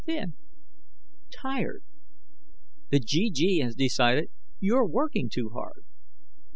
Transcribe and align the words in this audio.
"Thin, 0.03 0.33
tired: 1.31 1.83
the 2.89 2.99
GG 2.99 3.61
has 3.63 3.75
decided 3.75 4.31
you're 4.59 4.83
working 4.87 5.29
too 5.29 5.49
hard." 5.53 5.83